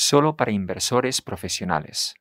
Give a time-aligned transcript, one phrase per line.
[0.00, 2.14] solo para inversores profesionales.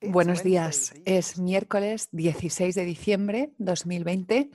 [0.00, 0.94] Buenos días.
[1.04, 4.50] Es miércoles 16 de diciembre 2020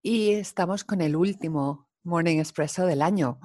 [0.00, 3.40] y estamos con el último Morning Expresso del año.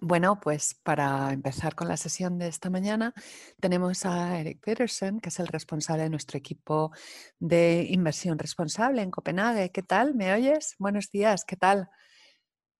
[0.00, 3.14] Bueno, pues para empezar con la sesión de esta mañana,
[3.60, 6.90] tenemos a Eric Peterson, que es el responsable de nuestro equipo
[7.38, 9.70] de inversión responsable en Copenhague.
[9.70, 10.16] ¿Qué tal?
[10.16, 10.74] ¿Me oyes?
[10.80, 11.88] Buenos días, ¿qué tal?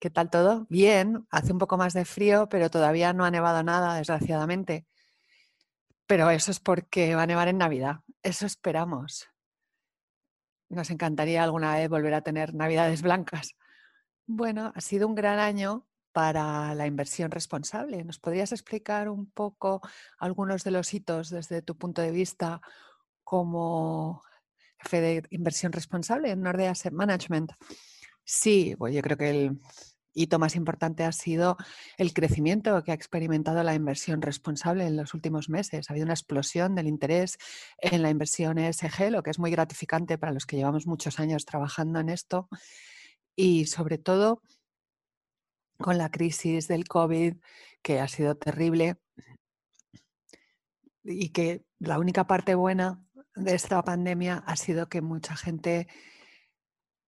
[0.00, 0.66] ¿Qué tal todo?
[0.68, 4.84] Bien, hace un poco más de frío, pero todavía no ha nevado nada, desgraciadamente.
[6.06, 8.00] Pero eso es porque va a nevar en Navidad.
[8.22, 9.28] Eso esperamos.
[10.68, 13.56] Nos encantaría alguna vez volver a tener Navidades blancas.
[14.26, 18.04] Bueno, ha sido un gran año para la inversión responsable.
[18.04, 19.80] ¿Nos podrías explicar un poco
[20.18, 22.60] algunos de los hitos desde tu punto de vista
[23.24, 24.22] como
[24.78, 27.52] jefe de inversión responsable en Nordea Asset Management?
[28.22, 29.60] Sí, pues yo creo que el
[30.14, 31.56] hito más importante ha sido
[31.98, 35.88] el crecimiento que ha experimentado la inversión responsable en los últimos meses.
[35.88, 37.38] Ha habido una explosión del interés
[37.78, 41.44] en la inversión ESG, lo que es muy gratificante para los que llevamos muchos años
[41.44, 42.48] trabajando en esto.
[43.36, 44.42] Y sobre todo
[45.78, 47.34] con la crisis del COVID,
[47.82, 48.96] que ha sido terrible
[51.02, 53.04] y que la única parte buena
[53.34, 55.88] de esta pandemia ha sido que mucha gente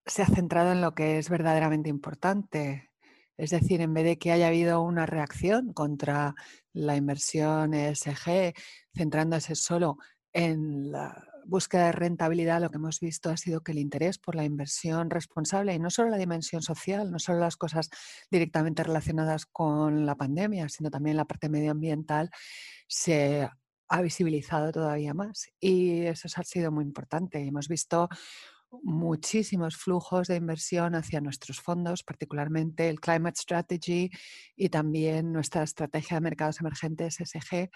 [0.05, 2.91] se ha centrado en lo que es verdaderamente importante,
[3.37, 6.35] es decir, en vez de que haya habido una reacción contra
[6.73, 8.55] la inversión ESG,
[8.95, 9.99] centrándose solo
[10.33, 14.35] en la búsqueda de rentabilidad, lo que hemos visto ha sido que el interés por
[14.35, 17.89] la inversión responsable, y no solo la dimensión social, no solo las cosas
[18.31, 22.31] directamente relacionadas con la pandemia, sino también la parte medioambiental,
[22.89, 23.49] se
[23.89, 25.49] ha visibilizado todavía más.
[25.61, 27.39] Y eso ha sido muy importante.
[27.39, 28.09] Hemos visto
[28.83, 34.11] muchísimos flujos de inversión hacia nuestros fondos, particularmente el Climate Strategy
[34.57, 37.71] y también nuestra estrategia de mercados emergentes SG.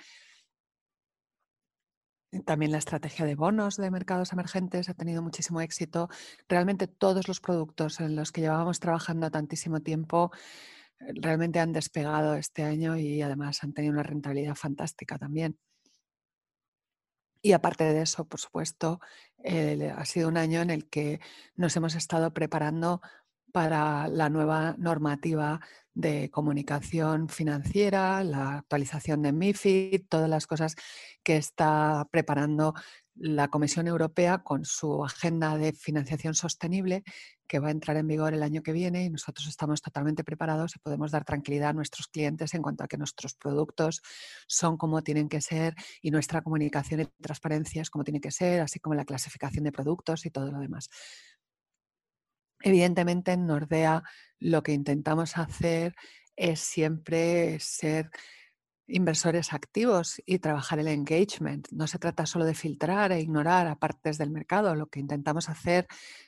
[2.45, 6.09] También la estrategia de bonos de mercados emergentes ha tenido muchísimo éxito.
[6.49, 10.31] Realmente todos los productos en los que llevábamos trabajando tantísimo tiempo
[11.01, 15.59] realmente han despegado este año y además han tenido una rentabilidad fantástica también.
[17.43, 19.01] Y aparte de eso, por supuesto,
[19.45, 21.21] ha sido un año en el que
[21.57, 23.01] nos hemos estado preparando
[23.53, 25.61] para la nueva normativa
[25.95, 30.77] de comunicación financiera, la actualización de MIFID, todas las cosas
[31.23, 32.75] que está preparando
[33.15, 37.03] la Comisión Europea con su agenda de financiación sostenible
[37.47, 40.77] que va a entrar en vigor el año que viene y nosotros estamos totalmente preparados
[40.77, 44.03] y podemos dar tranquilidad a nuestros clientes en cuanto a que nuestros productos
[44.47, 48.61] son como tienen que ser y nuestra comunicación y transparencia es como tiene que ser,
[48.61, 50.89] así como la clasificación de productos y todo lo demás.
[52.63, 54.03] Evidentemente en Nordea
[54.39, 55.95] lo que intentamos hacer
[56.37, 58.11] es siempre ser
[58.91, 61.69] inversores activos y trabajar el engagement.
[61.71, 64.75] No se trata solo de filtrar e ignorar a partes del mercado.
[64.75, 65.87] Lo que intentamos hacer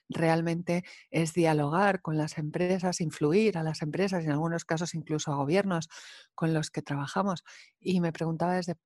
[0.08, 5.36] realmente es dialogar con las empresas, influir a las empresas, en algunos casos incluso a
[5.36, 5.88] gobiernos
[6.34, 7.44] con los que trabajamos.
[7.80, 8.76] Y me preguntaba desde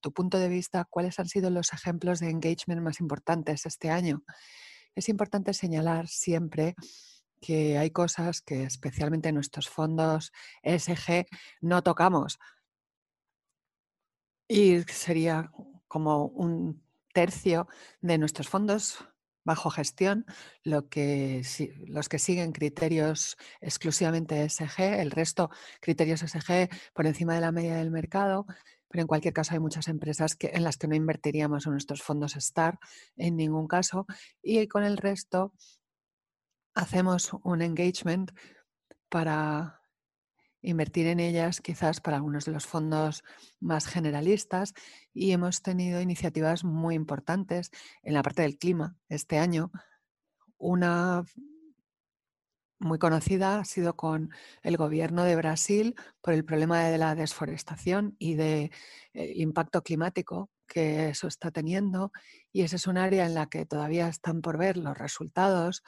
[0.00, 4.22] tu punto de vista cuáles han sido los ejemplos de engagement más importantes este año.
[4.94, 6.74] Es importante señalar siempre
[7.40, 11.26] que hay cosas que especialmente en nuestros fondos ESG
[11.60, 12.38] no tocamos
[14.48, 15.50] y sería
[15.88, 16.82] como un
[17.12, 17.68] tercio
[18.00, 18.98] de nuestros fondos
[19.44, 20.26] bajo gestión,
[20.64, 21.42] lo que,
[21.86, 25.50] los que siguen criterios exclusivamente SG, el resto
[25.80, 28.44] criterios SG por encima de la media del mercado,
[28.88, 32.02] pero en cualquier caso hay muchas empresas que, en las que no invertiríamos en nuestros
[32.02, 32.78] fondos STAR
[33.16, 34.06] en ningún caso
[34.42, 35.52] y con el resto
[36.74, 38.32] hacemos un engagement
[39.08, 39.75] para
[40.62, 43.22] invertir en ellas quizás para algunos de los fondos
[43.60, 44.74] más generalistas
[45.12, 47.70] y hemos tenido iniciativas muy importantes
[48.02, 49.70] en la parte del clima este año.
[50.58, 51.24] Una
[52.78, 54.30] muy conocida ha sido con
[54.62, 58.70] el gobierno de Brasil por el problema de la desforestación y de
[59.14, 62.12] eh, impacto climático que eso está teniendo
[62.52, 65.82] y ese es un área en la que todavía están por ver los resultados.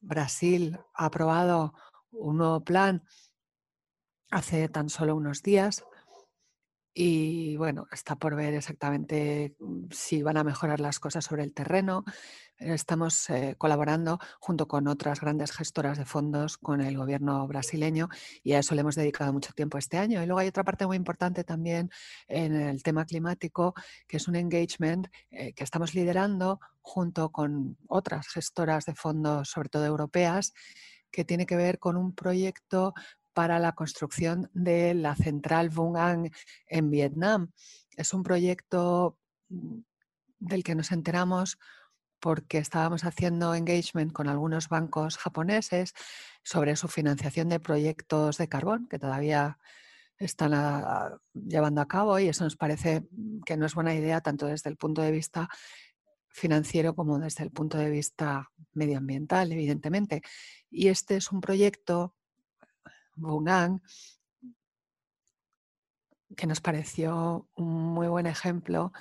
[0.00, 1.74] Brasil ha aprobado
[2.10, 3.02] un nuevo plan
[4.32, 5.84] hace tan solo unos días
[6.94, 11.54] y bueno, está por ver exactamente mm, si van a mejorar las cosas sobre el
[11.54, 12.04] terreno.
[12.58, 18.08] Estamos eh, colaborando junto con otras grandes gestoras de fondos con el gobierno brasileño
[18.42, 20.22] y a eso le hemos dedicado mucho tiempo este año.
[20.22, 21.90] Y luego hay otra parte muy importante también
[22.28, 23.74] en el tema climático,
[24.06, 29.70] que es un engagement eh, que estamos liderando junto con otras gestoras de fondos, sobre
[29.70, 30.52] todo europeas,
[31.10, 32.94] que tiene que ver con un proyecto
[33.32, 36.30] para la construcción de la central Vung Ang
[36.66, 37.50] en Vietnam.
[37.96, 39.18] Es un proyecto
[39.48, 39.78] mm,
[40.38, 41.58] del que nos enteramos
[42.20, 45.92] porque estábamos haciendo engagement con algunos bancos japoneses
[46.44, 49.58] sobre su financiación de proyectos de carbón que todavía
[50.18, 50.52] están
[51.34, 53.08] llevando a cabo y eso nos parece
[53.44, 55.48] que no es buena idea tanto desde el punto de vista
[56.28, 60.22] financiero como desde el punto de vista medioambiental, evidentemente.
[60.70, 62.14] Y este es un proyecto
[66.36, 68.92] Que nos pareció un muy buen ejemplo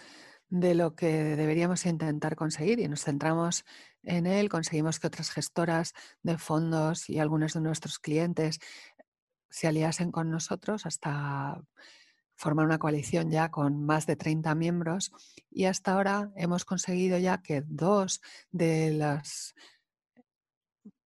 [0.50, 3.64] de lo que deberíamos intentar conseguir y nos centramos
[4.04, 5.94] en él, conseguimos que otras gestoras
[6.24, 8.60] de fondos y algunos de nuestros clientes
[9.50, 11.62] se aliasen con nosotros hasta
[12.36, 15.12] formar una coalición ya con más de 30 miembros
[15.50, 18.22] y hasta ahora hemos conseguido ya que dos
[18.52, 19.54] de las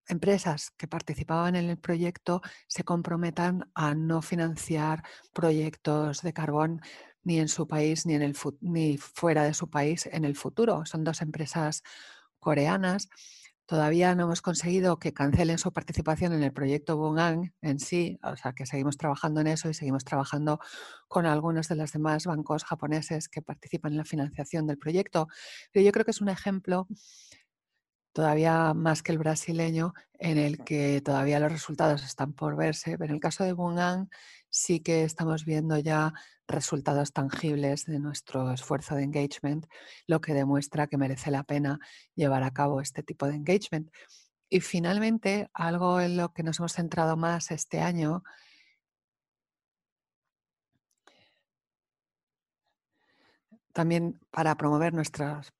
[0.08, 5.02] empresas que participaban en el proyecto se comprometan a no financiar
[5.32, 6.80] proyectos de carbón
[7.22, 10.84] ni en su país ni, en el, ni fuera de su país en el futuro.
[10.86, 11.82] Son dos empresas
[12.38, 13.08] coreanas.
[13.66, 18.36] Todavía no hemos conseguido que cancelen su participación en el proyecto Bungang en sí, o
[18.36, 20.60] sea que seguimos trabajando en eso y seguimos trabajando
[21.08, 25.28] con algunos de los demás bancos japoneses que participan en la financiación del proyecto.
[25.72, 26.86] Pero yo creo que es un ejemplo
[28.14, 32.96] todavía más que el brasileño, en el que todavía los resultados están por verse.
[32.96, 34.08] Pero en el caso de Bungang
[34.48, 36.14] sí que estamos viendo ya
[36.46, 39.66] resultados tangibles de nuestro esfuerzo de engagement,
[40.06, 41.80] lo que demuestra que merece la pena
[42.14, 43.90] llevar a cabo este tipo de engagement.
[44.48, 48.22] Y finalmente, algo en lo que nos hemos centrado más este año
[53.72, 55.52] también para promover nuestras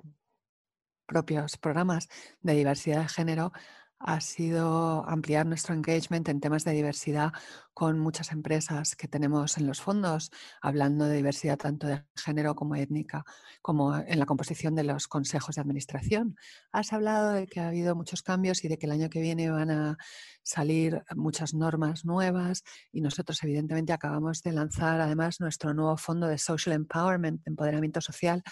[1.06, 2.08] propios programas
[2.42, 3.52] de diversidad de género
[3.98, 7.32] ha sido ampliar nuestro engagement en temas de diversidad
[7.74, 10.30] con muchas empresas que tenemos en los fondos,
[10.62, 13.24] hablando de diversidad tanto de género como étnica,
[13.60, 16.36] como en la composición de los consejos de administración.
[16.72, 19.50] Has hablado de que ha habido muchos cambios y de que el año que viene
[19.50, 19.98] van a
[20.44, 22.62] salir muchas normas nuevas
[22.92, 28.42] y nosotros evidentemente acabamos de lanzar además nuestro nuevo fondo de Social Empowerment, empoderamiento social,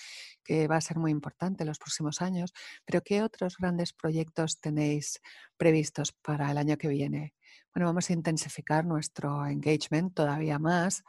[0.42, 2.52] que va a ser muy importante en los próximos años.
[2.84, 5.20] Pero ¿qué otros grandes proyectos tenéis
[5.56, 7.34] previstos para el año que viene?
[7.75, 11.02] Bueno, vamos a intensificar nuestro engagement todavía más.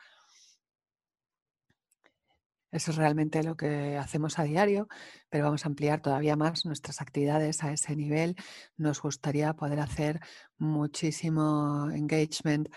[2.71, 4.87] Eso es realmente lo que hacemos a diario,
[5.29, 8.35] pero vamos a ampliar todavía más nuestras actividades a ese nivel.
[8.77, 10.19] Nos gustaría poder hacer
[10.57, 12.69] muchísimo engagement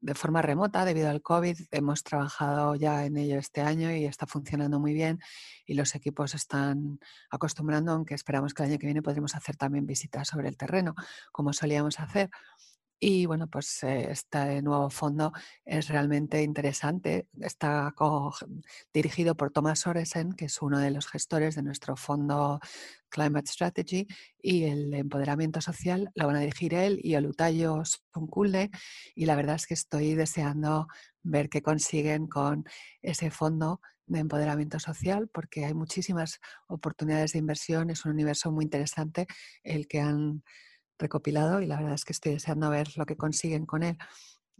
[0.00, 1.58] de forma remota debido al COVID.
[1.70, 5.20] Hemos trabajado ya en ello este año y está funcionando muy bien
[5.66, 9.86] y los equipos están acostumbrando, aunque esperamos que el año que viene podremos hacer también
[9.86, 10.94] visitas sobre el terreno,
[11.32, 12.30] como solíamos hacer.
[13.02, 15.32] Y bueno, pues este nuevo fondo
[15.64, 17.28] es realmente interesante.
[17.40, 17.94] Está
[18.92, 22.60] dirigido por Thomas Sorensen, que es uno de los gestores de nuestro fondo
[23.08, 24.06] Climate Strategy,
[24.42, 28.70] y el empoderamiento social lo van a dirigir él y Olutayo Sonkulde.
[29.14, 30.86] Y la verdad es que estoy deseando
[31.22, 32.64] ver qué consiguen con
[33.00, 36.38] ese fondo de empoderamiento social, porque hay muchísimas
[36.68, 37.88] oportunidades de inversión.
[37.88, 39.26] Es un universo muy interesante
[39.62, 40.42] el que han
[41.00, 43.98] recopilado y la verdad es que estoy deseando ver lo que consiguen con él.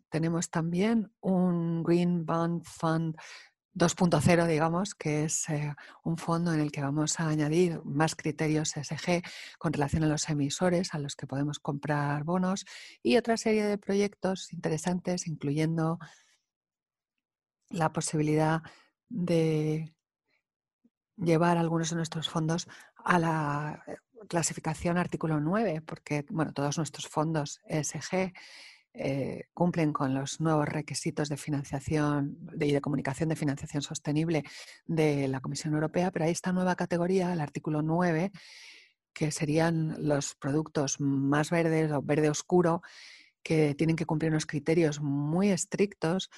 [0.09, 3.17] Tenemos también un Green Bond Fund
[3.75, 8.71] 2.0, digamos, que es eh, un fondo en el que vamos a añadir más criterios
[8.71, 9.23] SG
[9.59, 12.65] con relación a los emisores a los que podemos comprar bonos
[13.03, 16.01] y otra serie de proyectos interesantes, incluyendo
[17.69, 18.63] la posibilidad
[19.09, 19.95] de
[21.17, 22.67] llevar algunos de nuestros fondos
[22.97, 23.97] a la eh,
[24.29, 28.33] clasificación artículo 9, porque bueno, todos nuestros fondos ESG
[28.93, 34.43] eh, cumplen con los nuevos requisitos de financiación y de, comunicación de financiación sostenible
[34.87, 38.33] de la Comisión Europea, pero hay esta nueva categoría, el artículo 9,
[39.13, 42.83] que serían los productos más verdes o verde oscuro,
[43.43, 46.31] que tienen que cumplir unos criterios muy estrictos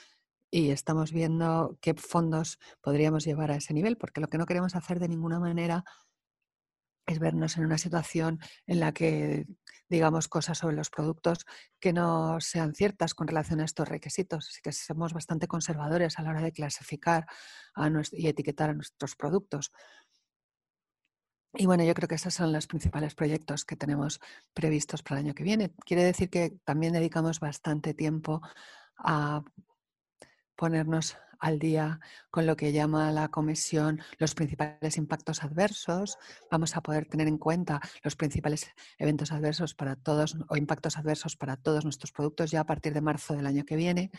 [0.50, 4.76] y estamos viendo qué fondos podríamos llevar a ese nivel, porque lo que no queremos
[4.76, 5.84] hacer de ninguna manera
[7.06, 9.46] es vernos en una situación en la que
[9.88, 11.44] digamos cosas sobre los productos
[11.78, 14.48] que no sean ciertas con relación a estos requisitos.
[14.48, 17.26] Así que somos bastante conservadores a la hora de clasificar
[18.12, 19.70] y etiquetar a nuestros productos.
[21.54, 24.20] Y bueno, yo creo que esos son los principales proyectos que tenemos
[24.54, 25.74] previstos para el año que viene.
[25.84, 28.40] Quiere decir que también dedicamos bastante tiempo
[28.96, 29.42] a
[30.56, 31.98] ponernos al día
[32.30, 36.16] con lo que llama la comisión los principales impactos adversos.
[36.50, 41.36] Vamos a poder tener en cuenta los principales eventos adversos para todos o impactos adversos
[41.36, 44.12] para todos nuestros productos ya a partir de marzo del año que viene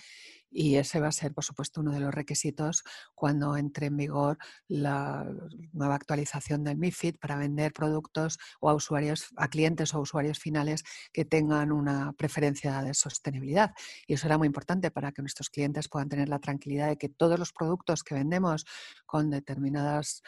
[0.53, 2.83] y ese va a ser, por supuesto, uno de los requisitos
[3.15, 4.37] cuando entre en vigor
[4.67, 5.25] la
[5.71, 10.83] nueva actualización del MIFID para vender productos o a usuarios, a clientes o usuarios finales
[11.11, 13.73] que tengan una preferencia de sostenibilidad.
[14.05, 17.09] Y eso era muy importante para que nuestros clientes puedan tener la tranquilidad de que
[17.13, 18.65] todos los productos que vendemos
[19.05, 20.21] con determinadas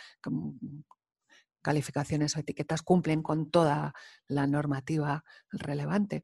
[1.61, 3.93] calificaciones o etiquetas cumplen con toda
[4.27, 6.23] la normativa relevante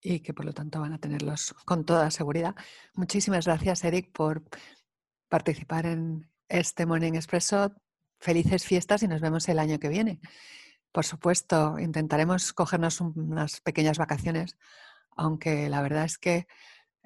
[0.00, 2.54] y que por lo tanto van a tenerlos con toda seguridad.
[2.94, 4.42] Muchísimas gracias, Eric, por
[5.28, 7.74] participar en este Morning Expresso.
[8.20, 10.20] Felices fiestas y nos vemos el año que viene.
[10.90, 14.56] Por supuesto, intentaremos cogernos unas pequeñas vacaciones,
[15.16, 16.46] aunque la verdad es que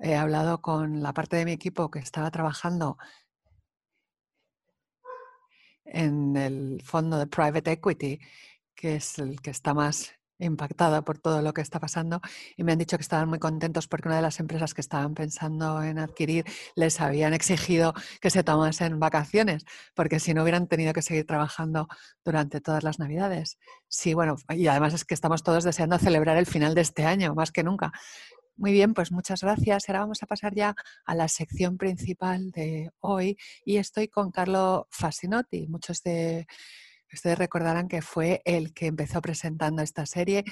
[0.02, 2.99] he hablado con la parte de mi equipo que estaba trabajando
[5.85, 8.18] en el fondo de private equity,
[8.75, 12.21] que es el que está más impactada por todo lo que está pasando
[12.56, 15.14] y me han dicho que estaban muy contentos porque una de las empresas que estaban
[15.14, 16.44] pensando en adquirir
[16.75, 21.87] les habían exigido que se tomasen vacaciones porque si no hubieran tenido que seguir trabajando
[22.25, 23.59] durante todas las navidades.
[23.88, 27.35] Sí, bueno, y además es que estamos todos deseando celebrar el final de este año,
[27.35, 27.92] más que nunca.
[28.56, 29.88] Muy bien, pues muchas gracias.
[29.88, 34.87] Ahora vamos a pasar ya a la sección principal de hoy y estoy con Carlo
[34.90, 35.66] Fascinotti.
[35.68, 36.47] Muchos de
[37.12, 40.44] Ustedes recordarán que fue el que empezó presentando esta serie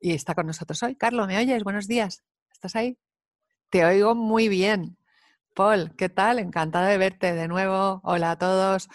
[0.00, 0.96] y está con nosotros hoy.
[0.96, 1.62] Carlos, ¿me oyes?
[1.62, 2.24] Buenos días.
[2.52, 2.98] ¿Estás ahí?
[3.70, 4.98] Te oigo muy bien.
[5.54, 6.40] Paul, ¿qué tal?
[6.40, 8.00] Encantada de verte de nuevo.
[8.02, 8.88] Hola a todos.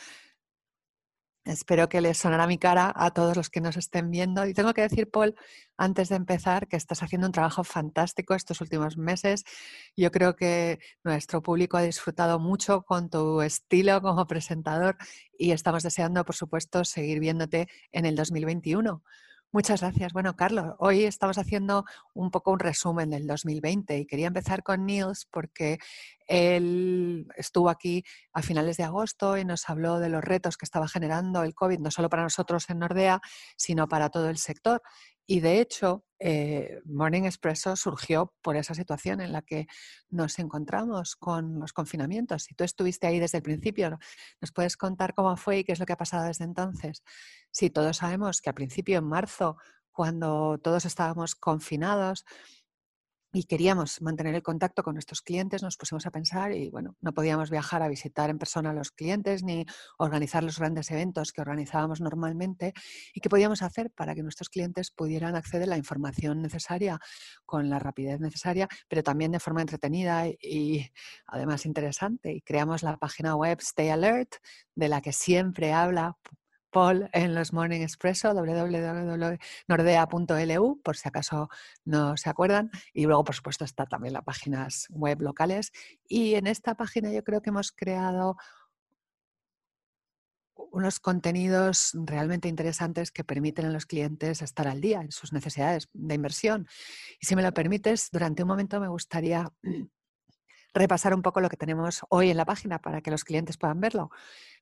[1.45, 4.47] Espero que les sonara mi cara a todos los que nos estén viendo.
[4.47, 5.35] Y tengo que decir, Paul,
[5.77, 9.43] antes de empezar, que estás haciendo un trabajo fantástico estos últimos meses.
[9.95, 14.97] Yo creo que nuestro público ha disfrutado mucho con tu estilo como presentador
[15.37, 19.03] y estamos deseando, por supuesto, seguir viéndote en el 2021.
[19.55, 20.11] Muchas gracias.
[20.11, 24.85] Bueno, Carlos, hoy estamos haciendo un poco un resumen del 2020 y quería empezar con
[24.85, 25.77] Niels porque
[26.27, 30.89] él estuvo aquí a finales de agosto y nos habló de los retos que estaba
[30.89, 33.21] generando el COVID, no solo para nosotros en Nordea,
[33.55, 34.81] sino para todo el sector.
[35.27, 39.67] Y de hecho, eh, Morning Expresso surgió por esa situación en la que
[40.09, 42.43] nos encontramos con los confinamientos.
[42.43, 43.97] Si tú estuviste ahí desde el principio,
[44.39, 47.03] ¿nos puedes contar cómo fue y qué es lo que ha pasado desde entonces?
[47.51, 49.57] Si todos sabemos que al principio, en marzo,
[49.91, 52.25] cuando todos estábamos confinados,
[53.35, 57.11] y queríamos mantener el contacto con nuestros clientes, nos pusimos a pensar y bueno, no
[57.11, 59.65] podíamos viajar a visitar en persona a los clientes ni
[59.97, 62.71] organizar los grandes eventos que organizábamos normalmente
[63.13, 66.97] y qué podíamos hacer para que nuestros clientes pudieran acceder a la información necesaria
[67.45, 70.89] con la rapidez necesaria, pero también de forma entretenida y
[71.27, 72.31] además interesante.
[72.31, 74.35] Y creamos la página web Stay Alert,
[74.75, 76.17] de la que siempre habla
[76.75, 81.47] Paul en los Morning Expresso, www.nordea.lu, por si acaso
[81.85, 82.69] no se acuerdan.
[82.93, 85.71] Y luego, por supuesto, está también las páginas web locales.
[86.05, 88.35] Y en esta página yo creo que hemos creado
[90.55, 95.87] unos contenidos realmente interesantes que permiten a los clientes estar al día en sus necesidades
[95.93, 96.67] de inversión.
[97.21, 99.49] Y si me lo permites, durante un momento me gustaría
[100.73, 103.79] repasar un poco lo que tenemos hoy en la página para que los clientes puedan
[103.79, 104.11] verlo.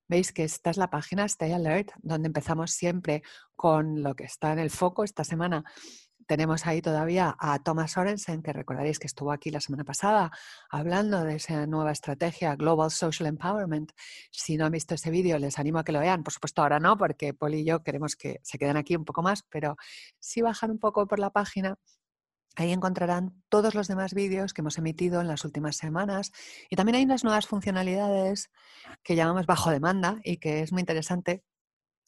[0.07, 3.23] Veis que esta es la página Stay Alert, donde empezamos siempre
[3.55, 5.63] con lo que está en el foco esta semana.
[6.27, 10.31] Tenemos ahí todavía a Thomas Sorensen, que recordaréis que estuvo aquí la semana pasada
[10.69, 13.91] hablando de esa nueva estrategia Global Social Empowerment.
[14.31, 16.23] Si no han visto ese vídeo, les animo a que lo vean.
[16.23, 19.21] Por supuesto, ahora no, porque Paul y yo queremos que se queden aquí un poco
[19.21, 19.75] más, pero
[20.19, 21.77] si bajan un poco por la página,
[22.55, 26.31] Ahí encontrarán todos los demás vídeos que hemos emitido en las últimas semanas
[26.69, 28.51] y también hay unas nuevas funcionalidades
[29.03, 31.43] que llamamos bajo demanda y que es muy interesante.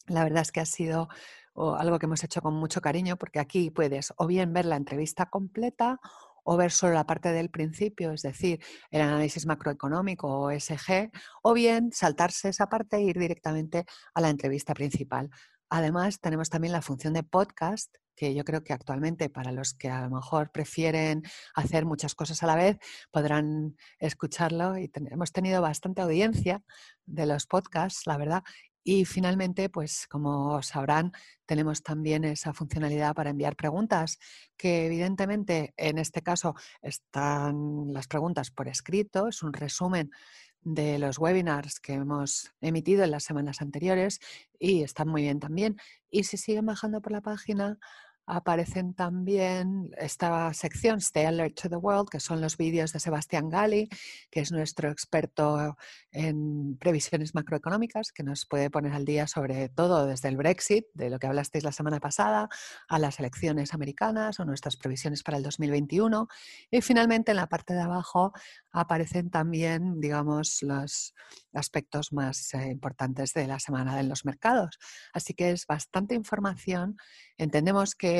[0.06, 1.08] La verdad es que ha sido
[1.56, 5.26] algo que hemos hecho con mucho cariño porque aquí puedes o bien ver la entrevista
[5.26, 5.98] completa
[6.44, 8.62] o ver solo la parte del principio, es decir,
[8.92, 11.10] el análisis macroeconómico o SG,
[11.42, 13.84] o bien saltarse esa parte e ir directamente
[14.14, 15.28] a la entrevista principal.
[15.70, 19.90] Además, tenemos también la función de podcast, que yo creo que actualmente para los que
[19.90, 21.22] a lo mejor prefieren
[21.54, 22.78] hacer muchas cosas a la vez,
[23.10, 26.62] podrán escucharlo y hemos tenido bastante audiencia
[27.04, 28.42] de los podcasts, la verdad.
[28.88, 31.10] Y finalmente, pues como sabrán,
[31.44, 34.18] tenemos también esa funcionalidad para enviar preguntas,
[34.56, 40.12] que evidentemente en este caso están las preguntas por escrito, es un resumen
[40.60, 44.20] de los webinars que hemos emitido en las semanas anteriores
[44.58, 45.76] y están muy bien también.
[46.08, 47.78] Y si siguen bajando por la página,
[48.26, 53.48] aparecen también esta sección Stay Alert to the World, que son los vídeos de Sebastián
[53.48, 53.88] Gali,
[54.30, 55.76] que es nuestro experto
[56.10, 61.08] en previsiones macroeconómicas, que nos puede poner al día sobre todo desde el Brexit, de
[61.08, 62.48] lo que hablasteis la semana pasada,
[62.88, 66.26] a las elecciones americanas o nuestras previsiones para el 2021.
[66.70, 68.32] Y finalmente en la parte de abajo
[68.72, 71.14] aparecen también, digamos, los
[71.52, 74.78] aspectos más eh, importantes de la semana en los mercados.
[75.12, 76.96] Así que es bastante información.
[77.38, 78.15] Entendemos que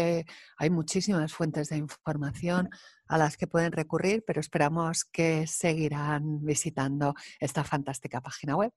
[0.59, 2.71] hay muchísimas fuentes de información
[3.09, 8.73] a las que pueden recurrir, pero esperamos que seguirán visitando esta fantástica página web.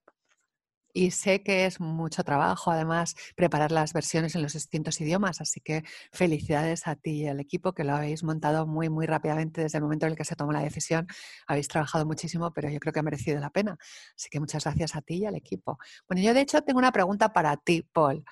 [0.92, 5.60] Y sé que es mucho trabajo, además, preparar las versiones en los distintos idiomas, así
[5.60, 9.78] que felicidades a ti y al equipo que lo habéis montado muy, muy rápidamente desde
[9.78, 11.06] el momento en el que se tomó la decisión.
[11.46, 13.78] Habéis trabajado muchísimo, pero yo creo que ha merecido la pena.
[14.16, 15.78] Así que muchas gracias a ti y al equipo.
[16.08, 18.24] Bueno, yo de hecho tengo una pregunta para ti, Paul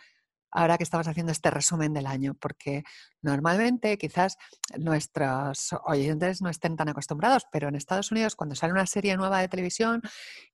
[0.50, 2.84] ahora que estamos haciendo este resumen del año, porque
[3.22, 4.36] normalmente quizás
[4.78, 9.40] nuestros oyentes no estén tan acostumbrados, pero en Estados Unidos cuando sale una serie nueva
[9.40, 10.02] de televisión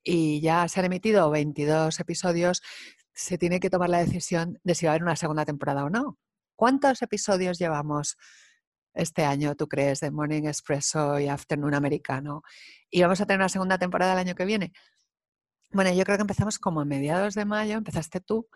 [0.02, 2.62] y ya se han emitido 22 episodios,
[3.12, 5.90] se tiene que tomar la decisión de si va a haber una segunda temporada o
[5.90, 6.18] no.
[6.56, 8.16] ¿Cuántos episodios llevamos
[8.94, 12.42] este año, tú crees, de Morning Expresso y Afternoon Americano?
[12.90, 14.72] ¿Y vamos a tener una segunda temporada el año que viene?
[15.72, 18.48] Bueno, yo creo que empezamos como a mediados de mayo, empezaste tú,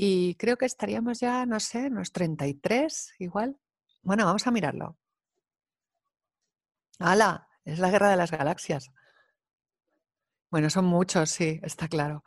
[0.00, 3.58] y creo que estaríamos ya, no sé, unos 33 igual.
[4.02, 4.96] Bueno, vamos a mirarlo.
[7.00, 7.48] ¡Hala!
[7.64, 8.92] Es la guerra de las galaxias.
[10.52, 12.22] Bueno, son muchos, sí, está claro.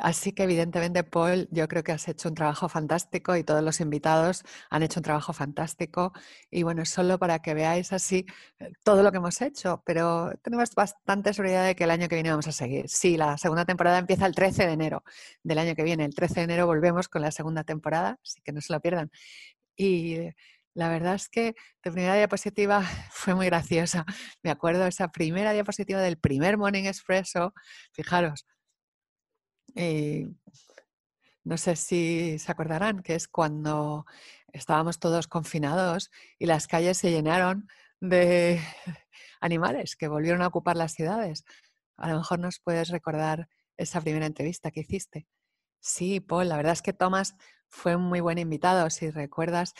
[0.00, 3.80] Así que evidentemente, Paul, yo creo que has hecho un trabajo fantástico y todos los
[3.80, 6.12] invitados han hecho un trabajo fantástico.
[6.50, 8.26] Y bueno, solo para que veáis así
[8.60, 12.16] eh, todo lo que hemos hecho, pero tenemos bastante seguridad de que el año que
[12.16, 12.88] viene vamos a seguir.
[12.88, 15.02] Sí, la segunda temporada empieza el 13 de enero
[15.42, 16.04] del año que viene.
[16.04, 19.10] El 13 de enero volvemos con la segunda temporada, así que no se lo pierdan.
[19.76, 20.30] Y
[20.74, 24.04] la verdad es que tu primera diapositiva fue muy graciosa.
[24.42, 27.52] Me acuerdo esa primera diapositiva del primer Morning Expresso.
[27.92, 28.46] Fijaros,
[29.74, 30.28] eh,
[31.44, 34.06] no sé si se acordarán que es cuando
[34.52, 37.68] estábamos todos confinados y las calles se llenaron
[38.00, 38.60] de
[39.40, 41.44] animales que volvieron a ocupar las ciudades.
[41.96, 45.26] A lo mejor nos puedes recordar esa primera entrevista que hiciste.
[45.80, 47.34] Sí, Paul, la verdad es que Tomás
[47.68, 48.90] fue un muy buen invitado.
[48.90, 49.74] Si recuerdas,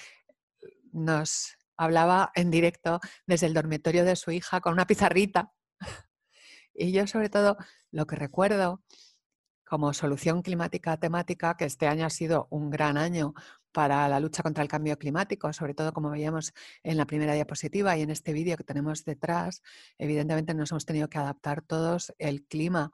[0.92, 5.52] nos hablaba en directo desde el dormitorio de su hija con una pizarrita.
[6.80, 7.56] Y yo sobre todo
[7.90, 8.84] lo que recuerdo
[9.68, 13.34] como solución climática temática, que este año ha sido un gran año
[13.72, 17.96] para la lucha contra el cambio climático, sobre todo como veíamos en la primera diapositiva
[17.96, 19.62] y en este vídeo que tenemos detrás,
[19.98, 22.14] evidentemente nos hemos tenido que adaptar todos.
[22.18, 22.90] El clima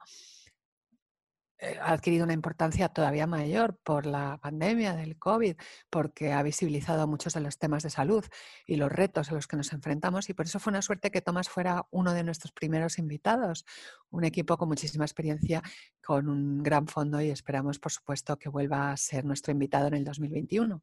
[1.81, 5.55] ha adquirido una importancia todavía mayor por la pandemia del COVID,
[5.89, 8.25] porque ha visibilizado muchos de los temas de salud
[8.65, 11.21] y los retos a los que nos enfrentamos y por eso fue una suerte que
[11.21, 13.65] Tomás fuera uno de nuestros primeros invitados,
[14.09, 15.61] un equipo con muchísima experiencia,
[16.03, 19.95] con un gran fondo y esperamos, por supuesto, que vuelva a ser nuestro invitado en
[19.95, 20.81] el 2021.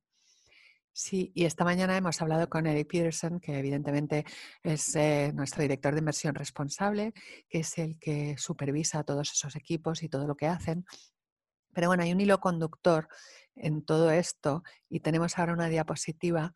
[0.95, 4.27] Sí, y esta mañana hemos hablado con Eric Peterson, que evidentemente
[4.63, 7.15] es eh, nuestro director de inversión responsable,
[7.49, 10.85] que es el que supervisa todos esos equipos y todo lo que hacen.
[11.73, 13.09] Pero bueno, hay un hilo conductor
[13.57, 16.53] en todo esto y tenemos ahora una diapositiva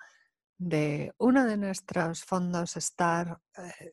[0.59, 3.93] de uno de nuestros fondos STAR eh,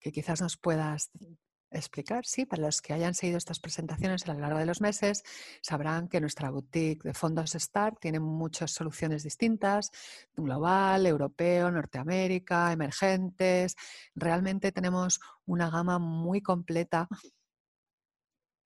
[0.00, 1.10] que quizás nos puedas
[1.70, 5.22] explicar, sí, para los que hayan seguido estas presentaciones a lo largo de los meses,
[5.62, 9.90] sabrán que nuestra boutique de fondos STAR tiene muchas soluciones distintas,
[10.34, 13.76] global, europeo, Norteamérica, emergentes.
[14.14, 17.08] Realmente tenemos una gama muy completa,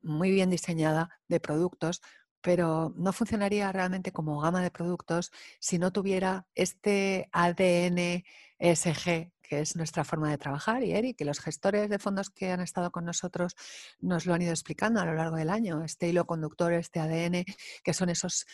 [0.03, 2.01] muy bien diseñada de productos
[2.43, 8.25] pero no funcionaría realmente como gama de productos si no tuviera este ADN
[8.59, 12.53] ESG que es nuestra forma de trabajar, y Eric, y los gestores de fondos que
[12.53, 13.57] han estado con nosotros
[13.99, 17.45] nos lo han ido explicando a lo largo del año, este hilo conductor, este ADN,
[17.83, 18.47] que son esos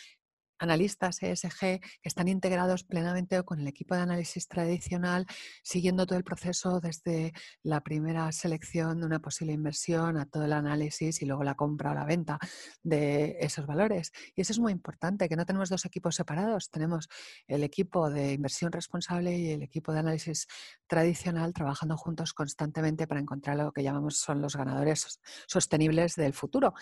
[0.59, 5.25] analistas ESG que están integrados plenamente con el equipo de análisis tradicional,
[5.63, 10.53] siguiendo todo el proceso desde la primera selección de una posible inversión a todo el
[10.53, 12.39] análisis y luego la compra o la venta
[12.83, 14.11] de esos valores.
[14.35, 17.09] Y eso es muy importante, que no tenemos dos equipos separados, tenemos
[17.47, 20.47] el equipo de inversión responsable y el equipo de análisis
[20.87, 26.73] tradicional trabajando juntos constantemente para encontrar lo que llamamos son los ganadores sostenibles del futuro.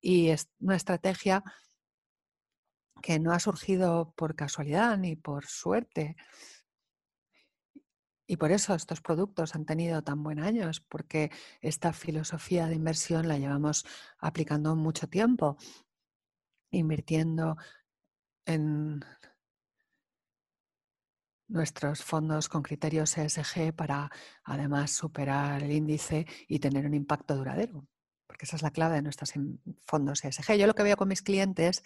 [0.00, 1.42] Y es una estrategia
[3.00, 6.16] que no ha surgido por casualidad ni por suerte.
[8.26, 13.26] Y por eso estos productos han tenido tan buen años, porque esta filosofía de inversión
[13.26, 13.84] la llevamos
[14.18, 15.56] aplicando mucho tiempo,
[16.70, 17.56] invirtiendo
[18.46, 19.04] en
[21.48, 24.08] nuestros fondos con criterios ESG para
[24.44, 27.88] además superar el índice y tener un impacto duradero
[28.30, 29.32] porque esa es la clave de nuestros
[29.84, 30.54] fondos ESG.
[30.54, 31.82] Yo lo que veo con mis clientes,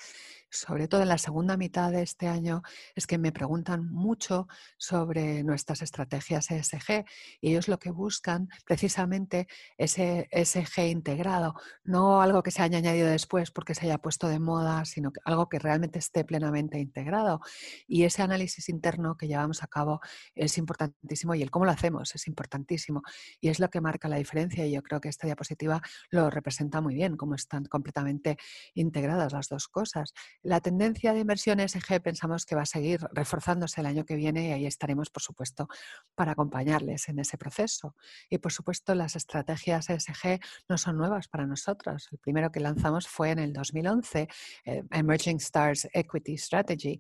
[0.50, 2.62] sobre todo en la segunda mitad de este año,
[2.94, 7.04] es que me preguntan mucho sobre nuestras estrategias ESG
[7.40, 13.09] y ellos lo que buscan precisamente es ESG integrado, no algo que se haya añadido
[13.09, 17.40] después porque se haya puesto de moda, sino algo que realmente esté plenamente integrado.
[17.87, 20.00] Y ese análisis interno que llevamos a cabo
[20.35, 23.02] es importantísimo y el cómo lo hacemos es importantísimo
[23.40, 25.80] y es lo que marca la diferencia y yo creo que esta diapositiva
[26.11, 28.37] lo representa muy bien cómo están completamente
[28.74, 30.12] integradas las dos cosas.
[30.44, 34.48] La tendencia de inversión ESG pensamos que va a seguir reforzándose el año que viene
[34.48, 35.68] y ahí estaremos, por supuesto,
[36.14, 37.96] para acompañarles en ese proceso.
[38.28, 42.09] Y, por supuesto, las estrategias ESG no son nuevas para nosotros.
[42.12, 44.28] El primero que lanzamos fue en el 2011,
[44.66, 46.98] eh, Emerging Stars Equity Strategy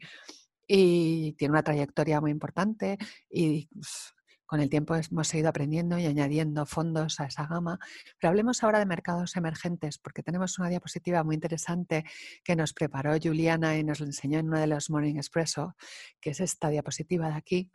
[0.66, 2.96] y tiene una trayectoria muy importante
[3.28, 4.14] y pues,
[4.46, 7.78] con el tiempo hemos seguido aprendiendo y añadiendo fondos a esa gama.
[8.18, 12.04] Pero hablemos ahora de mercados emergentes, porque tenemos una diapositiva muy interesante
[12.42, 15.76] que nos preparó Juliana y nos lo enseñó en uno de los Morning Expresso,
[16.20, 17.70] que es esta diapositiva de aquí.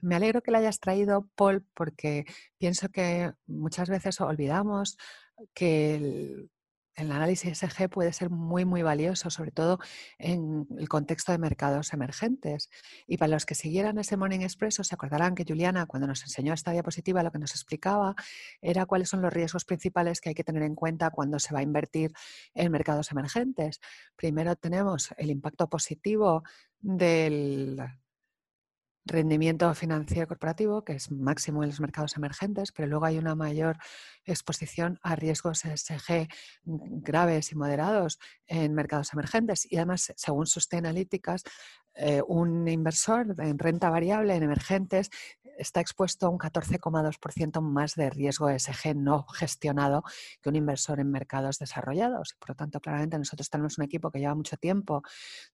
[0.00, 2.24] Me alegro que la hayas traído, Paul, porque
[2.56, 4.96] pienso que muchas veces olvidamos
[5.54, 6.50] que el,
[6.98, 9.78] el análisis ESG puede ser muy, muy valioso, sobre todo
[10.18, 12.70] en el contexto de mercados emergentes.
[13.06, 16.52] Y para los que siguieran ese Morning Expresso, se acordarán que Juliana, cuando nos enseñó
[16.52, 18.14] esta diapositiva, lo que nos explicaba
[18.60, 21.60] era cuáles son los riesgos principales que hay que tener en cuenta cuando se va
[21.60, 22.12] a invertir
[22.54, 23.80] en mercados emergentes.
[24.16, 26.42] Primero tenemos el impacto positivo
[26.80, 27.80] del
[29.08, 33.78] rendimiento financiero corporativo, que es máximo en los mercados emergentes, pero luego hay una mayor
[34.24, 36.28] exposición a riesgos ESG
[36.64, 39.70] graves y moderados en mercados emergentes.
[39.70, 41.44] Y además, según Sustainalytics,
[41.98, 45.10] eh, un inversor en renta variable en emergentes
[45.58, 50.04] está expuesto a un 14,2% más de riesgo ESG no gestionado
[50.40, 52.36] que un inversor en mercados desarrollados.
[52.38, 55.02] Por lo tanto, claramente nosotros tenemos un equipo que lleva mucho tiempo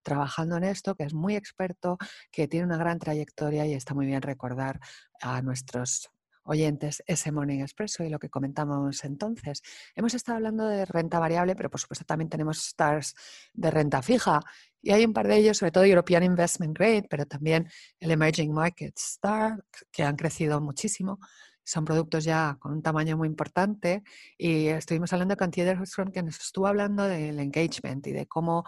[0.03, 1.97] trabajando en esto, que es muy experto,
[2.31, 4.81] que tiene una gran trayectoria y está muy bien recordar
[5.23, 6.11] a nuestros
[6.45, 9.63] oyentes ese Morning Expresso y lo que comentamos entonces.
[9.95, 13.15] Hemos estado hablando de renta variable, pero por supuesto también tenemos stars
[13.53, 14.41] de renta fija
[14.81, 18.53] y hay un par de ellos, sobre todo European Investment Grade, pero también el Emerging
[18.53, 21.19] Market Star, que han crecido muchísimo.
[21.65, 24.03] Son productos ya con un tamaño muy importante
[24.37, 25.81] y estuvimos hablando con Theodore
[26.13, 28.65] que nos estuvo hablando del engagement y de cómo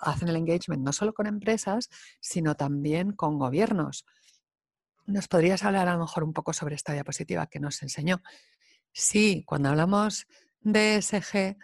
[0.00, 1.88] hacen el engagement no solo con empresas,
[2.20, 4.04] sino también con gobiernos.
[5.08, 8.20] ¿Nos podrías hablar a lo mejor un poco sobre esta diapositiva que nos enseñó?
[8.92, 10.26] Sí, cuando hablamos
[10.60, 11.56] de ESG,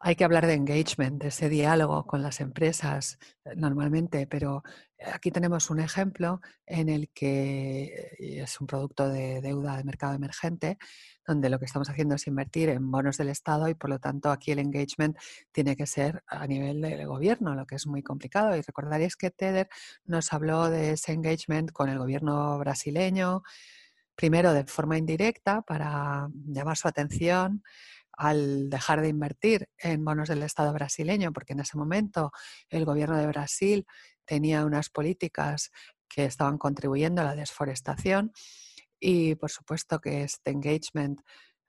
[0.00, 4.62] hay que hablar de engagement, de ese diálogo con las empresas eh, normalmente, pero
[5.12, 10.78] aquí tenemos un ejemplo en el que es un producto de deuda de mercado emergente,
[11.26, 14.30] donde lo que estamos haciendo es invertir en bonos del Estado y por lo tanto
[14.30, 15.16] aquí el engagement
[15.52, 18.56] tiene que ser a nivel del gobierno, lo que es muy complicado.
[18.56, 19.68] Y recordaréis que Teder
[20.04, 23.42] nos habló de ese engagement con el gobierno brasileño,
[24.14, 27.62] primero de forma indirecta para llamar su atención
[28.18, 32.32] al dejar de invertir en bonos del Estado brasileño, porque en ese momento
[32.68, 33.86] el gobierno de Brasil
[34.24, 35.70] tenía unas políticas
[36.08, 38.32] que estaban contribuyendo a la desforestación
[38.98, 41.20] y por supuesto que este engagement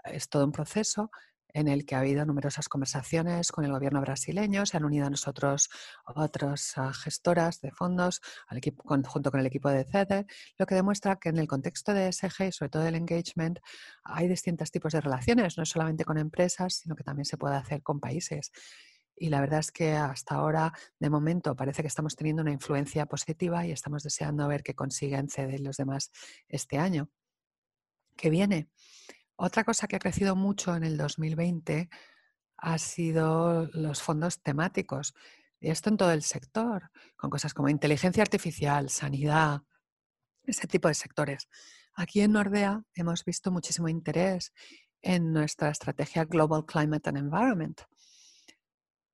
[0.06, 1.12] es todo un proceso
[1.54, 5.10] en el que ha habido numerosas conversaciones con el gobierno brasileño, se han unido a
[5.10, 5.70] nosotros
[6.06, 10.26] otras ah, gestoras de fondos al equipo, junto con el equipo de CEDE,
[10.58, 13.60] lo que demuestra que en el contexto de SG y sobre todo del engagement
[14.04, 17.82] hay distintos tipos de relaciones, no solamente con empresas, sino que también se puede hacer
[17.82, 18.52] con países.
[19.16, 23.06] Y la verdad es que hasta ahora, de momento, parece que estamos teniendo una influencia
[23.06, 26.10] positiva y estamos deseando ver qué consiguen CEDE y los demás
[26.48, 27.10] este año
[28.16, 28.70] que viene.
[29.42, 31.90] Otra cosa que ha crecido mucho en el 2020
[32.58, 35.14] ha sido los fondos temáticos.
[35.62, 39.62] Y esto en todo el sector, con cosas como inteligencia artificial, sanidad,
[40.44, 41.48] ese tipo de sectores.
[41.94, 44.52] Aquí en Nordea hemos visto muchísimo interés
[45.02, 47.82] en nuestra estrategia Global Climate and Environment,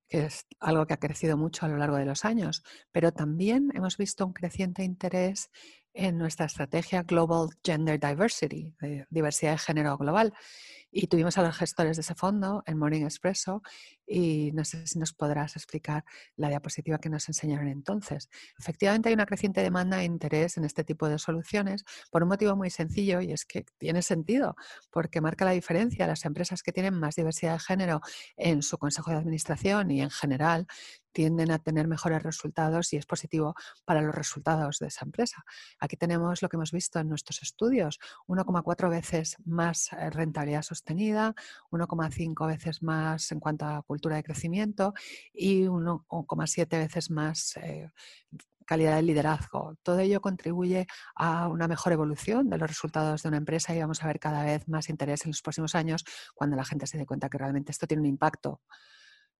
[0.10, 3.70] que es algo que ha crecido mucho a lo largo de los años, pero también
[3.76, 5.52] hemos visto un creciente interés
[5.96, 8.74] en nuestra estrategia Global Gender Diversity,
[9.10, 10.34] diversidad de género global,
[10.92, 13.62] y tuvimos a los gestores de ese fondo en Morning Expresso
[14.08, 16.06] y no sé si nos podrás explicar
[16.38, 18.30] la diapositiva que nos enseñaron entonces.
[18.58, 22.56] Efectivamente hay una creciente demanda e interés en este tipo de soluciones por un motivo
[22.56, 24.56] muy sencillo y es que tiene sentido
[24.90, 26.08] porque marca la diferencia.
[26.08, 28.02] Las empresas que tienen más diversidad de género
[28.38, 30.66] en su consejo de administración y en general
[31.16, 35.46] tienden a tener mejores resultados y es positivo para los resultados de esa empresa.
[35.80, 41.34] Aquí tenemos lo que hemos visto en nuestros estudios, 1,4 veces más eh, rentabilidad sostenida,
[41.72, 44.94] 1,5 veces más en cuanto a cultura de crecimiento
[45.34, 47.90] y 1,7 veces más eh,
[48.66, 49.78] calidad de liderazgo.
[49.84, 54.04] Todo ello contribuye a una mejor evolución de los resultados de una empresa y vamos
[54.04, 57.06] a ver cada vez más interés en los próximos años cuando la gente se dé
[57.06, 58.60] cuenta que realmente esto tiene un impacto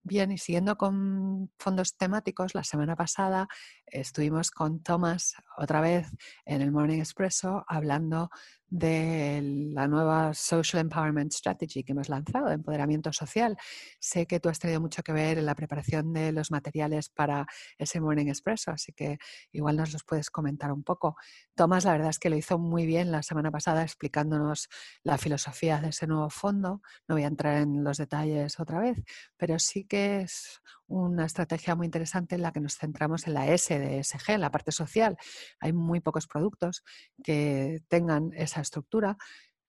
[0.08, 3.48] Bien, y siguiendo con fondos temáticos, la semana pasada
[3.88, 6.12] estuvimos con Thomas otra vez
[6.46, 8.30] en el Morning Expresso hablando
[8.68, 9.42] de
[9.74, 13.58] la nueva Social Empowerment Strategy que hemos lanzado, de empoderamiento social.
[14.00, 17.48] Sé que tú has tenido mucho que ver en la preparación de los materiales para
[17.78, 19.18] ese Morning Expresso, así que
[19.52, 21.16] igual nos los puedes comentar un poco.
[21.56, 24.68] Tomás, la verdad es que lo hizo muy bien la semana pasada explicándonos
[25.04, 26.82] la filosofía de ese nuevo fondo.
[27.08, 29.02] No voy a entrar en los detalles otra vez,
[29.38, 33.48] pero sí que es una estrategia muy interesante en la que nos centramos en la
[33.48, 35.18] S de SG, la parte social.
[35.60, 36.84] Hay muy pocos productos
[37.24, 39.18] que tengan esa estructura.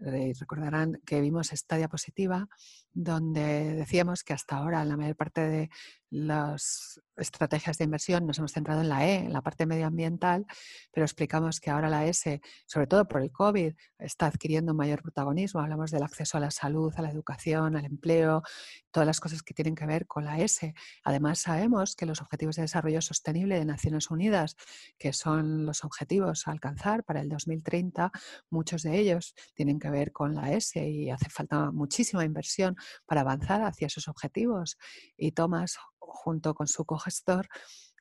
[0.00, 2.48] Eh, recordarán que vimos esta diapositiva
[2.96, 5.70] donde decíamos que hasta ahora la mayor parte de
[6.08, 10.46] las estrategias de inversión nos hemos centrado en la E, en la parte medioambiental,
[10.92, 15.60] pero explicamos que ahora la S, sobre todo por el COVID, está adquiriendo mayor protagonismo.
[15.60, 18.42] Hablamos del acceso a la salud, a la educación, al empleo,
[18.90, 20.72] todas las cosas que tienen que ver con la S.
[21.04, 24.56] Además, sabemos que los Objetivos de Desarrollo Sostenible de Naciones Unidas,
[24.98, 28.10] que son los objetivos a alcanzar para el 2030,
[28.48, 33.22] muchos de ellos tienen que ver con la S y hace falta muchísima inversión para
[33.22, 34.76] avanzar hacia esos objetivos.
[35.16, 37.48] Y Thomas, junto con su cogestor,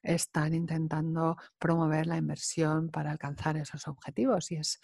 [0.03, 4.79] están intentando promover la inversión para alcanzar esos objetivos y es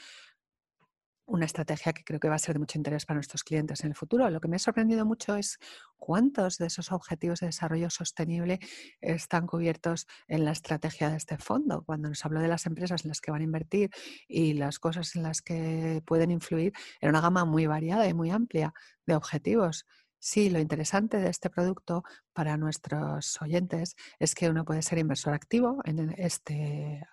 [1.31, 3.89] una estrategia que creo que va a ser de mucho interés para nuestros clientes en
[3.89, 4.29] el futuro.
[4.29, 5.59] Lo que me ha sorprendido mucho es
[5.97, 8.59] cuántos de esos objetivos de desarrollo sostenible
[8.99, 11.83] están cubiertos en la estrategia de este fondo.
[11.83, 13.89] Cuando nos habló de las empresas en las que van a invertir
[14.27, 18.29] y las cosas en las que pueden influir, era una gama muy variada y muy
[18.29, 18.73] amplia
[19.05, 19.85] de objetivos.
[20.19, 25.33] Sí, lo interesante de este producto para nuestros oyentes es que uno puede ser inversor
[25.33, 27.07] activo en este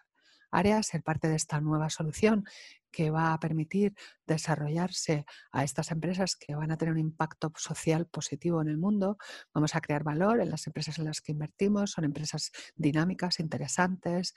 [0.51, 2.45] área, ser parte de esta nueva solución
[2.91, 3.95] que va a permitir
[4.27, 9.19] desarrollarse a estas empresas que van a tener un impacto social positivo en el mundo.
[9.53, 11.93] Vamos a crear valor en las empresas en las que invertimos.
[11.93, 14.35] Son empresas dinámicas, interesantes,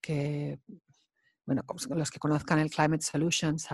[0.00, 0.58] que
[1.44, 3.66] bueno, los que conozcan el Climate Solutions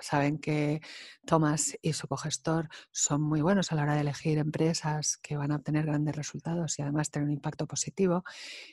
[0.00, 0.80] saben que
[1.26, 5.50] Thomas y su cogestor son muy buenos a la hora de elegir empresas que van
[5.50, 8.22] a obtener grandes resultados y además tener un impacto positivo.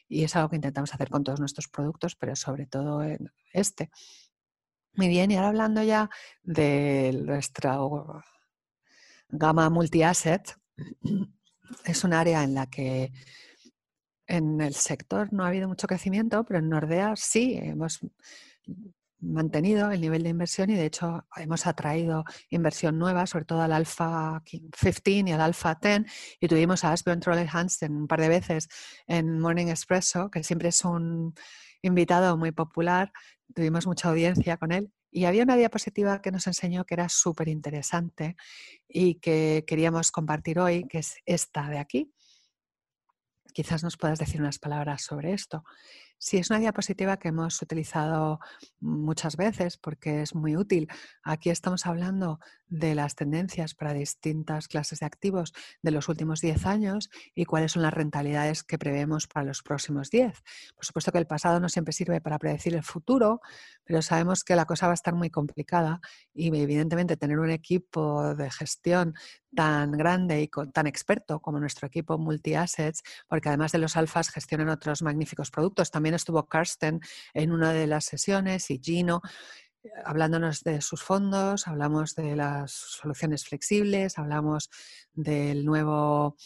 [0.07, 3.89] Y es algo que intentamos hacer con todos nuestros productos, pero sobre todo en este.
[4.93, 6.09] Muy bien, y ahora hablando ya
[6.43, 7.79] de nuestra
[9.29, 10.55] gama multi-asset,
[11.85, 13.11] es un área en la que
[14.35, 17.99] en el sector no ha habido mucho crecimiento, pero en Nordea sí hemos
[19.19, 23.71] mantenido el nivel de inversión y de hecho hemos atraído inversión nueva, sobre todo al
[23.71, 26.03] Alpha 15 y al Alpha 10
[26.39, 28.67] y tuvimos a Asbjørn Trolle Hansen un par de veces
[29.07, 31.33] en Morning Expresso, que siempre es un
[31.81, 33.11] invitado muy popular,
[33.53, 34.91] tuvimos mucha audiencia con él.
[35.11, 38.35] Y había una diapositiva que nos enseñó que era súper interesante
[38.87, 42.11] y que queríamos compartir hoy, que es esta de aquí.
[43.55, 45.63] Quizás nos puedas decir unas palabras sobre esto.
[46.17, 48.39] Sí, es una diapositiva que hemos utilizado
[48.81, 50.89] muchas veces porque es muy útil.
[51.23, 56.65] Aquí estamos hablando de las tendencias para distintas clases de activos de los últimos 10
[56.65, 60.43] años y cuáles son las rentabilidades que prevemos para los próximos 10.
[60.75, 63.39] Por supuesto que el pasado no siempre sirve para predecir el futuro,
[63.85, 66.01] pero sabemos que la cosa va a estar muy complicada
[66.33, 69.13] y evidentemente tener un equipo de gestión
[69.55, 74.69] tan grande y tan experto como nuestro equipo multi-assets, porque además de los alfas gestionan
[74.69, 75.91] otros magníficos productos.
[75.91, 76.99] También estuvo Karsten
[77.33, 79.21] en una de las sesiones y Gino
[80.03, 84.69] hablándonos de sus fondos, hablamos de las soluciones flexibles, hablamos
[85.13, 86.37] del nuevo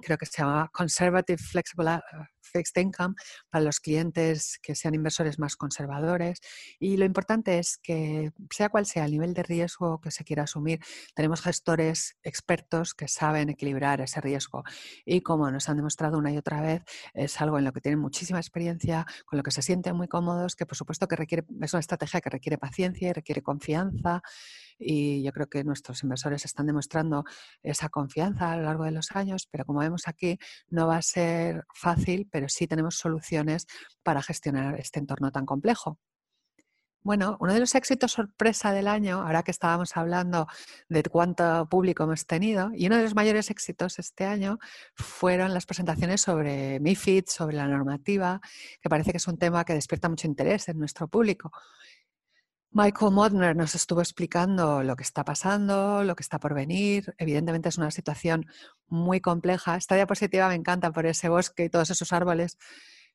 [0.00, 2.00] creo que se llama Conservative Flexible
[2.48, 3.14] Fixed Income
[3.50, 6.40] para los clientes que sean inversores más conservadores.
[6.78, 10.44] Y lo importante es que, sea cual sea el nivel de riesgo que se quiera
[10.44, 10.80] asumir,
[11.14, 14.64] tenemos gestores expertos que saben equilibrar ese riesgo.
[15.04, 16.82] Y como nos han demostrado una y otra vez,
[17.14, 20.56] es algo en lo que tienen muchísima experiencia, con lo que se sienten muy cómodos,
[20.56, 24.22] que por supuesto que requiere, es una estrategia que requiere paciencia y requiere confianza
[24.78, 27.24] y yo creo que nuestros inversores están demostrando
[27.62, 30.38] esa confianza a lo largo de los años, pero como vemos aquí,
[30.68, 33.66] no va a ser fácil, pero sí tenemos soluciones
[34.02, 35.98] para gestionar este entorno tan complejo.
[37.02, 40.46] Bueno, uno de los éxitos sorpresa del año, ahora que estábamos hablando
[40.88, 44.58] de cuánto público hemos tenido, y uno de los mayores éxitos este año
[44.94, 48.40] fueron las presentaciones sobre MIFID, sobre la normativa,
[48.82, 51.52] que parece que es un tema que despierta mucho interés en nuestro público.
[52.70, 57.14] Michael Modner nos estuvo explicando lo que está pasando, lo que está por venir.
[57.16, 58.46] Evidentemente es una situación
[58.86, 59.76] muy compleja.
[59.76, 62.58] Esta diapositiva me encanta por ese bosque y todos esos árboles.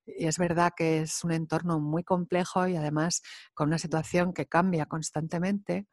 [0.06, 3.22] Y es verdad que es un entorno muy complejo y además
[3.54, 5.86] con una situación que cambia constantemente.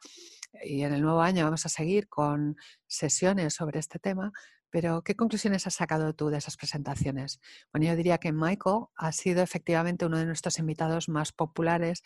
[0.65, 4.33] Y en el nuevo año vamos a seguir con sesiones sobre este tema,
[4.71, 7.41] pero, ¿qué conclusiones has sacado tú de esas presentaciones?
[7.73, 12.03] Bueno, yo diría que Michael ha sido efectivamente uno de nuestros invitados más populares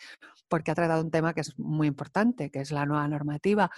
[0.47, 3.69] porque ha tratado un tema que es muy importante, que es la nueva normativa.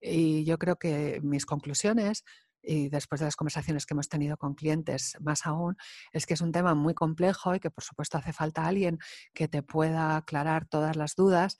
[0.00, 2.24] Y yo creo que mis conclusiones,
[2.62, 5.76] y después de las conversaciones que hemos tenido con clientes más aún,
[6.12, 8.98] es que es un tema muy complejo y que por supuesto hace falta alguien
[9.34, 11.58] que te pueda aclarar todas las dudas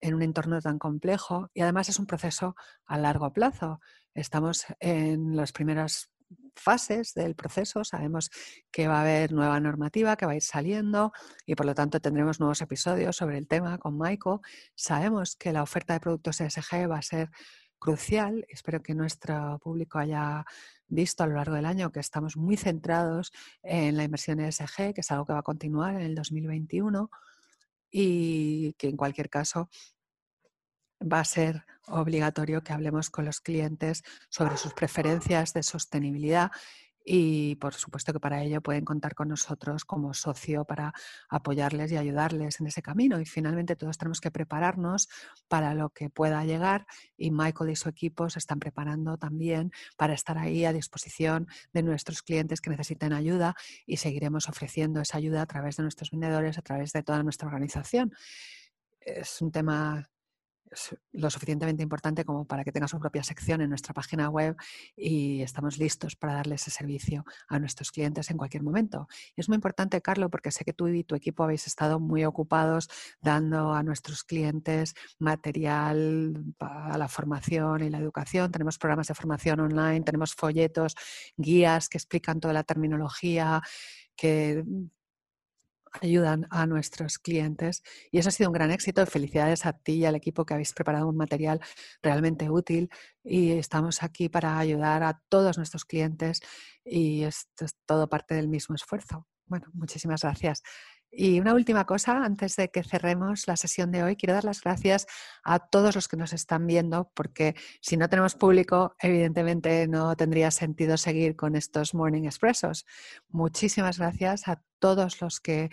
[0.00, 2.56] en un entorno tan complejo y además es un proceso
[2.86, 3.80] a largo plazo.
[4.14, 6.10] Estamos en las primeras
[6.54, 8.30] fases del proceso, sabemos
[8.70, 11.12] que va a haber nueva normativa que va a ir saliendo
[11.46, 14.40] y por lo tanto tendremos nuevos episodios sobre el tema con Michael.
[14.74, 17.30] Sabemos que la oferta de productos ESG va a ser
[17.78, 18.44] crucial.
[18.48, 20.44] Espero que nuestro público haya
[20.88, 23.32] visto a lo largo del año que estamos muy centrados
[23.62, 27.10] en la inversión ESG, que es algo que va a continuar en el 2021
[27.90, 29.68] y que en cualquier caso
[31.00, 36.50] va a ser obligatorio que hablemos con los clientes sobre sus preferencias de sostenibilidad
[37.10, 40.92] y por supuesto que para ello pueden contar con nosotros como socio para
[41.30, 43.18] apoyarles y ayudarles en ese camino.
[43.18, 45.08] Y finalmente todos tenemos que prepararnos
[45.48, 50.12] para lo que pueda llegar y Michael y su equipo se están preparando también para
[50.12, 53.54] estar ahí a disposición de nuestros clientes que necesiten ayuda
[53.86, 57.48] y seguiremos ofreciendo esa ayuda a través de nuestros vendedores, a través de toda nuestra
[57.48, 58.12] organización.
[59.00, 60.10] Es un tema
[61.12, 64.56] lo suficientemente importante como para que tenga su propia sección en nuestra página web
[64.96, 69.08] y estamos listos para darle ese servicio a nuestros clientes en cualquier momento.
[69.36, 72.24] Y es muy importante, Carlos, porque sé que tú y tu equipo habéis estado muy
[72.24, 72.88] ocupados
[73.20, 78.50] dando a nuestros clientes material para la formación y la educación.
[78.50, 80.94] Tenemos programas de formación online, tenemos folletos,
[81.36, 83.62] guías que explican toda la terminología,
[84.16, 84.64] que
[86.00, 89.04] ayudan a nuestros clientes y eso ha sido un gran éxito.
[89.06, 91.60] Felicidades a ti y al equipo que habéis preparado un material
[92.02, 92.90] realmente útil
[93.24, 96.40] y estamos aquí para ayudar a todos nuestros clientes
[96.84, 99.26] y esto es todo parte del mismo esfuerzo.
[99.46, 100.62] Bueno, muchísimas gracias.
[101.10, 104.60] Y una última cosa, antes de que cerremos la sesión de hoy, quiero dar las
[104.60, 105.06] gracias
[105.42, 110.50] a todos los que nos están viendo, porque si no tenemos público, evidentemente no tendría
[110.50, 112.84] sentido seguir con estos Morning Expressos.
[113.28, 115.70] Muchísimas gracias a todos los que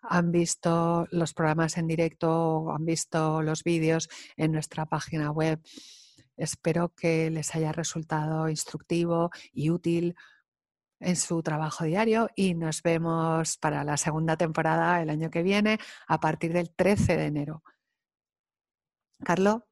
[0.00, 5.60] han visto los programas en directo o han visto los vídeos en nuestra página web.
[6.36, 10.14] Espero que les haya resultado instructivo y útil
[11.00, 15.78] en su trabajo diario y nos vemos para la segunda temporada el año que viene
[16.06, 17.62] a partir del 13 de enero.
[19.24, 19.62] Carlos,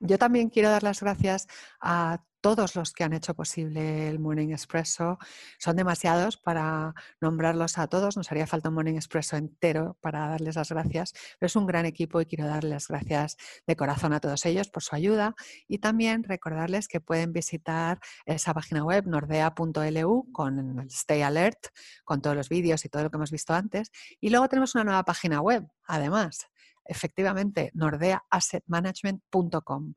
[0.00, 1.46] yo también quiero dar las gracias
[1.80, 5.18] a todos los que han hecho posible el Morning Expresso.
[5.58, 8.16] Son demasiados para nombrarlos a todos.
[8.16, 11.12] Nos haría falta un Morning Expresso entero para darles las gracias.
[11.40, 14.68] Pero es un gran equipo y quiero darles las gracias de corazón a todos ellos
[14.68, 15.34] por su ayuda.
[15.66, 21.70] Y también recordarles que pueden visitar esa página web nordea.lu con el Stay Alert,
[22.04, 23.90] con todos los vídeos y todo lo que hemos visto antes.
[24.20, 26.46] Y luego tenemos una nueva página web, además,
[26.84, 29.94] efectivamente, nordeaassetmanagement.com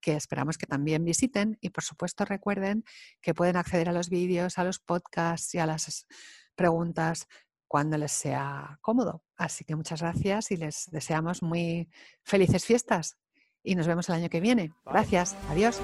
[0.00, 2.84] que esperamos que también visiten y por supuesto recuerden
[3.20, 6.06] que pueden acceder a los vídeos, a los podcasts y a las
[6.54, 7.26] preguntas
[7.68, 9.22] cuando les sea cómodo.
[9.36, 11.88] Así que muchas gracias y les deseamos muy
[12.24, 13.16] felices fiestas
[13.62, 14.72] y nos vemos el año que viene.
[14.84, 15.80] Gracias, adiós.